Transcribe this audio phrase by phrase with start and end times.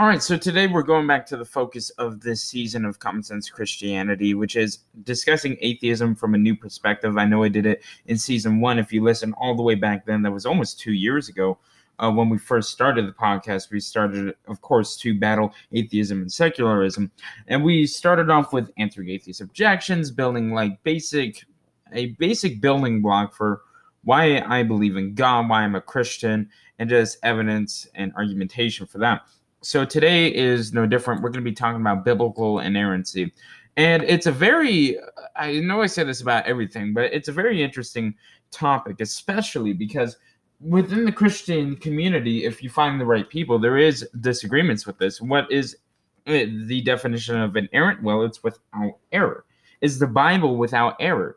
[0.00, 3.24] All right, so today we're going back to the focus of this season of Common
[3.24, 7.18] Sense Christianity, which is discussing atheism from a new perspective.
[7.18, 8.78] I know I did it in season one.
[8.78, 11.58] If you listen all the way back then, that was almost two years ago
[11.98, 13.72] uh, when we first started the podcast.
[13.72, 17.10] We started, of course, to battle atheism and secularism.
[17.48, 21.44] And we started off with answering atheist objections, building like basic,
[21.92, 23.62] a basic building block for
[24.04, 28.98] why I believe in God, why I'm a Christian, and just evidence and argumentation for
[28.98, 29.22] that
[29.68, 31.20] so today is no different.
[31.20, 33.34] We're going to be talking about biblical inerrancy.
[33.76, 34.96] And it's a very,
[35.36, 38.14] I know I say this about everything, but it's a very interesting
[38.50, 40.16] topic, especially because
[40.62, 45.20] within the Christian community, if you find the right people, there is disagreements with this.
[45.20, 45.76] What is
[46.24, 48.02] the definition of inerrant?
[48.02, 49.44] Well, it's without error.
[49.82, 51.36] Is the Bible without error?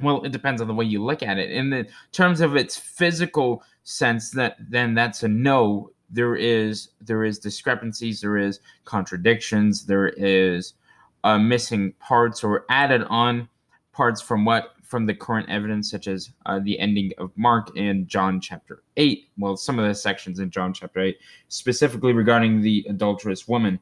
[0.00, 1.50] Well, it depends on the way you look at it.
[1.50, 7.24] In the terms of its physical sense, that then that's a no there is there
[7.24, 10.74] is discrepancies, there is contradictions, there is
[11.24, 13.48] uh, missing parts or added on
[13.92, 18.06] parts from what from the current evidence, such as uh, the ending of Mark and
[18.06, 19.30] John chapter eight.
[19.38, 23.80] Well, some of the sections in John chapter eight, specifically regarding the adulterous woman.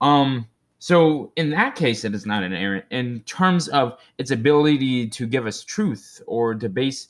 [0.00, 0.48] Um,
[0.80, 5.46] so in that case, it is not inerrant in terms of its ability to give
[5.46, 7.08] us truth or to base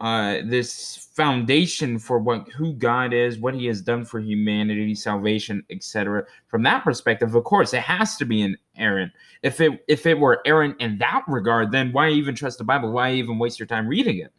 [0.00, 5.64] uh, this foundation for what who God is, what He has done for humanity, salvation,
[5.70, 6.24] etc.
[6.46, 9.12] From that perspective, of course, it has to be an errant.
[9.42, 12.92] If it if it were errant in that regard, then why even trust the Bible?
[12.92, 14.32] Why even waste your time reading it?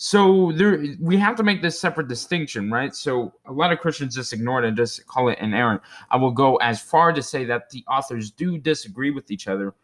[0.00, 2.94] So there, we have to make this separate distinction, right?
[2.94, 5.82] So a lot of Christians just ignore it and just call it inerrant.
[6.10, 9.74] I will go as far to say that the authors do disagree with each other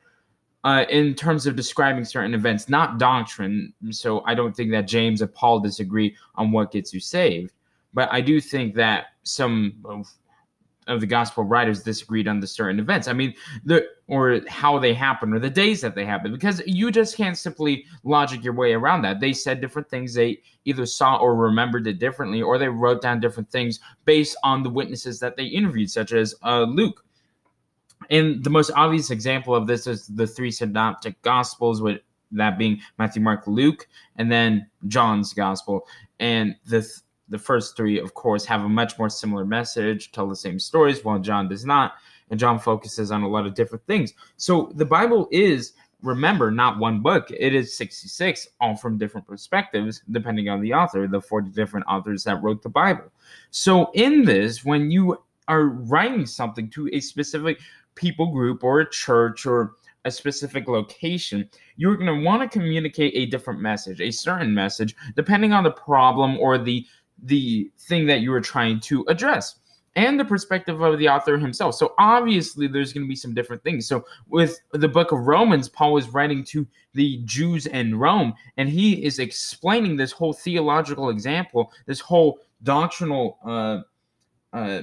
[0.65, 3.73] uh, in terms of describing certain events, not doctrine.
[3.91, 7.53] So I don't think that James and Paul disagree on what gets you saved.
[7.93, 10.11] But I do think that some of,
[10.87, 13.09] of the gospel writers disagreed on the certain events.
[13.09, 13.35] I mean,
[13.65, 17.39] the or how they happen or the days that they happen, because you just can't
[17.39, 19.21] simply logic your way around that.
[19.21, 20.15] They said different things.
[20.15, 24.63] They either saw or remembered it differently, or they wrote down different things based on
[24.63, 27.04] the witnesses that they interviewed, such as uh, Luke
[28.11, 32.01] and the most obvious example of this is the three synoptic gospels with
[32.33, 35.87] that being matthew mark luke and then john's gospel.
[36.21, 36.87] And the
[37.29, 41.05] the first three of course have a much more similar message tell the same stories
[41.05, 41.95] while john does not.
[42.31, 44.15] And john focuses on a lot of different things.
[44.37, 47.31] So the bible is remember not one book.
[47.31, 52.25] It is 66 all from different perspectives depending on the author the 40 different authors
[52.25, 53.13] that wrote the bible.
[53.51, 57.59] So in this when you are writing something to a specific
[57.95, 59.75] people group or a church or
[60.05, 64.95] a specific location, you're going to want to communicate a different message, a certain message,
[65.17, 66.87] depending on the problem or the
[67.23, 69.61] the thing that you are trying to address
[69.97, 71.75] and the perspective of the author himself.
[71.75, 73.87] So obviously there's going to be some different things.
[73.87, 78.69] So with the book of Romans, Paul is writing to the Jews in Rome and
[78.69, 83.81] he is explaining this whole theological example, this whole doctrinal uh,
[84.53, 84.83] uh,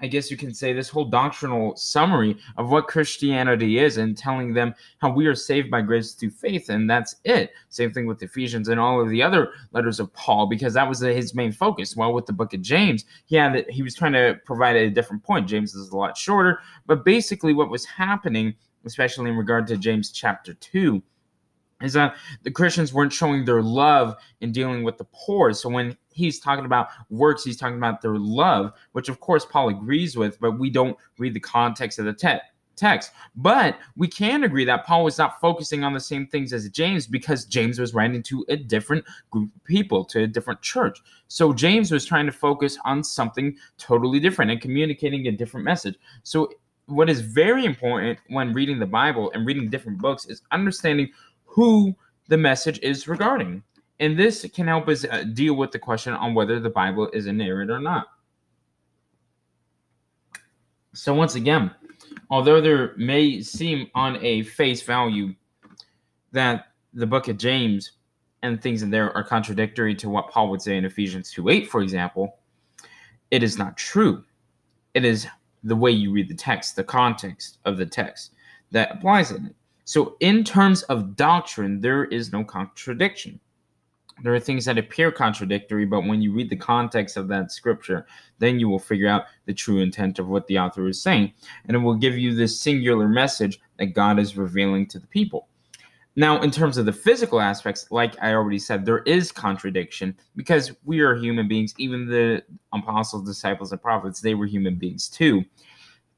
[0.00, 4.52] I guess you can say, this whole doctrinal summary of what Christianity is and telling
[4.52, 6.68] them how we are saved by grace through faith.
[6.68, 7.52] And that's it.
[7.68, 11.00] Same thing with Ephesians and all of the other letters of Paul, because that was
[11.00, 11.96] his main focus.
[11.96, 15.22] Well, with the book of James, he had he was trying to provide a different
[15.22, 15.48] point.
[15.48, 18.54] James is a lot shorter, but basically what was happening,
[18.84, 21.02] especially in regard to James chapter 2,
[21.82, 25.52] is that the Christians weren't showing their love in dealing with the poor.
[25.52, 29.68] So when he's talking about works, he's talking about their love, which of course Paul
[29.68, 32.40] agrees with, but we don't read the context of the te-
[32.76, 33.10] text.
[33.34, 37.06] But we can agree that Paul was not focusing on the same things as James
[37.06, 40.98] because James was writing to a different group of people, to a different church.
[41.28, 45.96] So James was trying to focus on something totally different and communicating a different message.
[46.22, 46.50] So
[46.86, 51.10] what is very important when reading the Bible and reading different books is understanding
[51.56, 51.96] who
[52.28, 53.62] the message is regarding.
[53.98, 57.26] And this can help us uh, deal with the question on whether the Bible is
[57.26, 58.08] inerrant or not.
[60.92, 61.70] So, once again,
[62.28, 65.34] although there may seem on a face value
[66.32, 67.92] that the book of James
[68.42, 71.70] and things in there are contradictory to what Paul would say in Ephesians 2 8,
[71.70, 72.38] for example,
[73.30, 74.22] it is not true.
[74.92, 75.26] It is
[75.64, 78.32] the way you read the text, the context of the text
[78.72, 79.56] that applies in it.
[79.86, 83.40] So, in terms of doctrine, there is no contradiction
[84.22, 88.06] there are things that appear contradictory, but when you read the context of that scripture,
[88.38, 91.32] then you will figure out the true intent of what the author is saying.
[91.66, 95.48] And it will give you this singular message that God is revealing to the people.
[96.18, 100.72] Now, in terms of the physical aspects, like I already said, there is contradiction because
[100.86, 101.74] we are human beings.
[101.76, 102.42] Even the
[102.72, 105.44] apostles, disciples, and prophets, they were human beings too.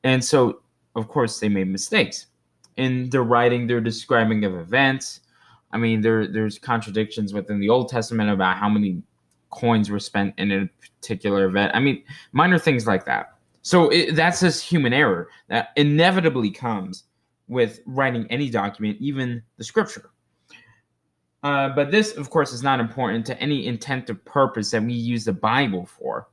[0.05, 0.61] And so,
[0.95, 2.27] of course, they made mistakes.
[2.79, 5.21] In their writing, their describing of events.
[5.73, 9.03] I mean, there there's contradictions within the Old Testament about how many
[9.51, 11.73] coins were spent in a particular event.
[11.75, 12.03] I mean,
[12.33, 13.35] minor things like that.
[13.63, 17.05] So it, that's just human error that inevitably comes
[17.49, 20.11] with writing any document, even the scripture.
[21.43, 24.93] Uh, but this, of course, is not important to any intent or purpose that we
[24.93, 26.29] use the Bible for.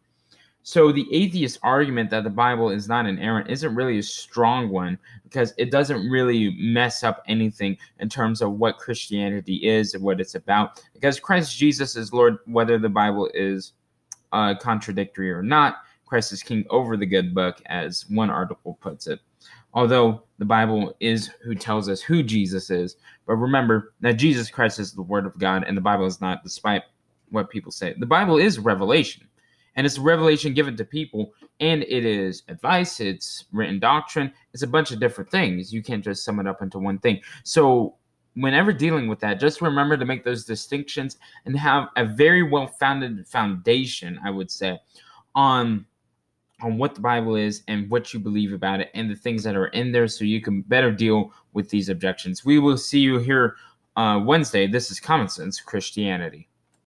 [0.67, 4.97] So the atheist argument that the Bible is not inerrant isn't really a strong one
[5.23, 10.19] because it doesn't really mess up anything in terms of what Christianity is and what
[10.19, 10.81] it's about.
[10.93, 13.73] Because Christ Jesus is Lord, whether the Bible is
[14.31, 15.77] uh, contradictory or not.
[16.05, 19.19] Christ is king over the good book, as one article puts it
[19.75, 22.95] although the Bible is who tells us who Jesus is.
[23.27, 26.43] But remember that Jesus Christ is the Word of God, and the Bible is not,
[26.43, 26.83] despite
[27.29, 27.93] what people say.
[27.99, 29.27] The Bible is revelation,
[29.75, 34.67] and it's revelation given to people, and it is advice, it's written doctrine, it's a
[34.67, 35.73] bunch of different things.
[35.73, 37.21] You can't just sum it up into one thing.
[37.43, 37.95] So,
[38.35, 42.67] whenever dealing with that, just remember to make those distinctions and have a very well
[42.67, 44.79] founded foundation, I would say,
[45.33, 45.85] on
[46.61, 49.57] on what the Bible is and what you believe about it and the things that
[49.57, 52.45] are in there so you can better deal with these objections.
[52.45, 53.57] We will see you here
[53.97, 54.67] uh, Wednesday.
[54.67, 56.47] This is Common Sense Christianity.